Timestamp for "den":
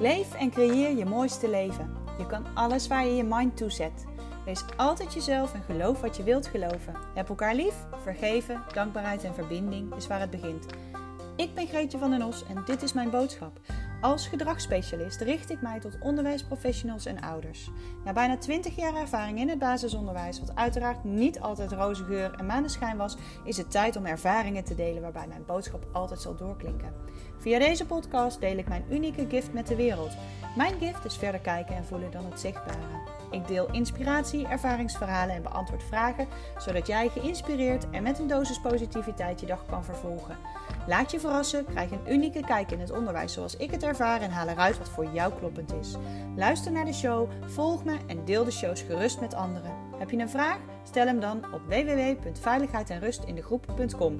12.10-12.22